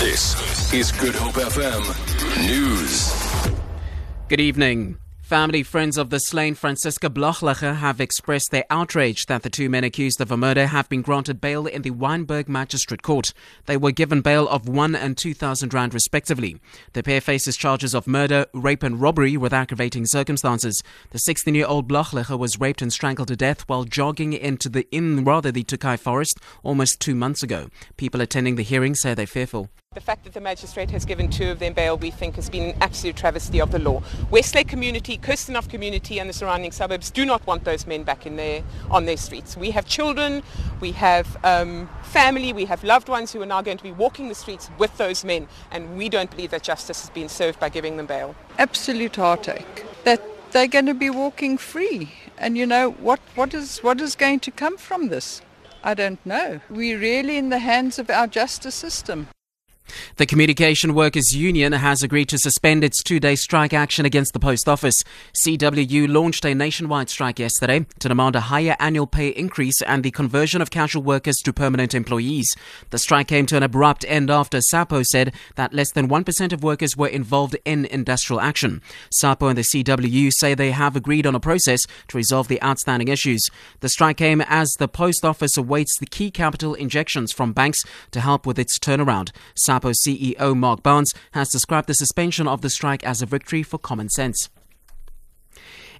[0.00, 1.84] This is Good Hope FM
[2.48, 3.12] News.
[4.28, 4.96] Good evening.
[5.20, 9.84] Family friends of the slain Franziska Blochliger have expressed their outrage that the two men
[9.84, 13.34] accused of a murder have been granted bail in the Wynberg Magistrate Court.
[13.66, 16.56] They were given bail of one and two thousand rand respectively.
[16.94, 20.82] The pair faces charges of murder, rape, and robbery with aggravating circumstances.
[21.10, 25.52] The 16-year-old Blochliger was raped and strangled to death while jogging into the in rather
[25.52, 27.68] the Tokai forest almost two months ago.
[27.98, 29.68] People attending the hearing say they're fearful.
[29.92, 32.62] The fact that the magistrate has given two of them bail, we think, has been
[32.62, 34.04] an absolute travesty of the law.
[34.30, 38.36] Westlake community, Kirstenhof community, and the surrounding suburbs do not want those men back in
[38.36, 39.56] their, on their streets.
[39.56, 40.44] We have children,
[40.80, 44.28] we have um, family, we have loved ones who are now going to be walking
[44.28, 47.68] the streets with those men, and we don't believe that justice has been served by
[47.68, 48.36] giving them bail.
[48.60, 49.84] Absolute heartache.
[50.04, 53.18] That they're going to be walking free, and you know what?
[53.34, 55.42] What is what is going to come from this?
[55.82, 56.60] I don't know.
[56.70, 59.26] We're really in the hands of our justice system.
[60.20, 64.38] The Communication Workers Union has agreed to suspend its two day strike action against the
[64.38, 64.96] Post Office.
[65.32, 70.10] CWU launched a nationwide strike yesterday to demand a higher annual pay increase and the
[70.10, 72.46] conversion of casual workers to permanent employees.
[72.90, 76.62] The strike came to an abrupt end after SAPO said that less than 1% of
[76.62, 78.82] workers were involved in industrial action.
[79.22, 83.08] SAPO and the CWU say they have agreed on a process to resolve the outstanding
[83.08, 83.40] issues.
[83.80, 88.20] The strike came as the Post Office awaits the key capital injections from banks to
[88.20, 89.30] help with its turnaround.
[89.54, 93.78] SAPO CEO Mark Barnes has described the suspension of the strike as a victory for
[93.78, 94.48] common sense.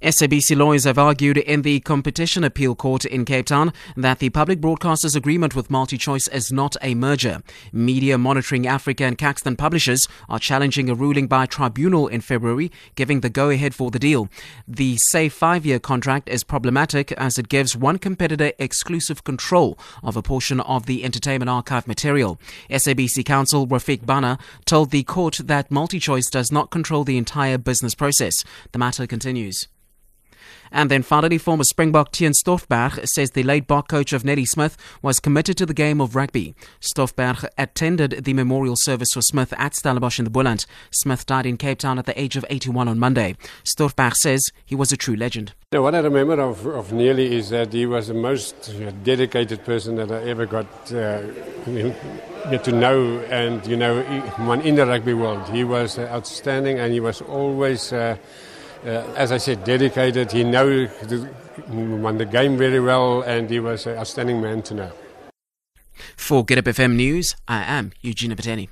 [0.00, 4.60] SABC lawyers have argued in the Competition Appeal Court in Cape Town that the public
[4.60, 7.42] broadcasters agreement with MultiChoice is not a merger.
[7.72, 13.22] Media Monitoring Africa and Caxton Publishers are challenging a ruling by tribunal in February giving
[13.22, 14.28] the go-ahead for the deal.
[14.68, 20.22] The say 5-year contract is problematic as it gives one competitor exclusive control of a
[20.22, 22.40] portion of the entertainment archive material.
[22.70, 27.96] SABC counsel Rafiq Bhana told the court that MultiChoice does not control the entire business
[27.96, 28.34] process.
[28.70, 29.66] The matter continues.
[30.70, 34.76] And then finally, former Springbok Teun Stofberg says the late Bok coach of Nelie Smith
[35.02, 36.54] was committed to the game of rugby.
[36.80, 40.66] Stofberg attended the memorial service for Smith at Stellenbosch in the Boland.
[40.90, 43.36] Smith died in Cape Town at the age of 81 on Monday.
[43.64, 45.52] Stofberg says he was a true legend.
[45.72, 48.74] Now, what I remember of, of is that he was the most
[49.04, 51.22] dedicated person that I ever got uh,
[52.50, 54.02] get to know, and you know,
[54.38, 55.46] one in the rugby world.
[55.50, 57.92] He was outstanding, and he was always.
[57.92, 58.16] Uh, uh,
[58.84, 60.30] Uh, as I said, dedicated.
[60.30, 61.28] He knew the,
[61.68, 64.92] won the game very well, and he was an outstanding man to know.
[66.16, 68.68] For Good Hope FM News, I am Eugenia Pateni.